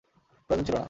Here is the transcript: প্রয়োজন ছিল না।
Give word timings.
প্রয়োজন 0.49 0.65
ছিল 0.65 0.73
না। 0.73 0.79